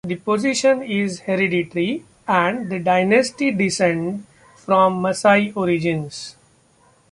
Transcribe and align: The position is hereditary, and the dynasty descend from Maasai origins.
The 0.03 0.15
position 0.15 0.81
is 0.81 1.19
hereditary, 1.19 2.03
and 2.27 2.71
the 2.71 2.79
dynasty 2.79 3.51
descend 3.51 4.25
from 4.57 4.99
Maasai 5.03 5.55
origins. 5.55 6.35